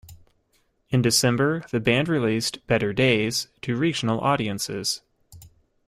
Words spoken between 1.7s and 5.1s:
band released "Better Days" to regional audiences.